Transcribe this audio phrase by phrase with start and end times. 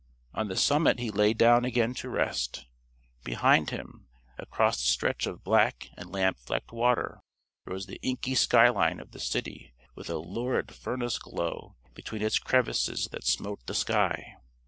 [0.33, 2.65] On the summit he lay down again to rest.
[3.23, 4.07] Behind him,
[4.39, 7.19] across the stretch of black and lamp flecked water,
[7.67, 13.09] rose the inky skyline of the city with a lurid furnace glow between its crevices
[13.11, 14.37] that smote the sky.